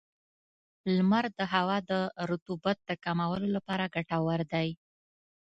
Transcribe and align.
•لمر 0.95 1.25
د 1.39 1.41
هوا 1.53 1.77
د 1.89 1.91
رطوبت 2.29 2.77
د 2.89 2.91
کمولو 3.03 3.47
لپاره 3.55 3.91
ګټور 3.95 4.39
دی. 4.53 4.69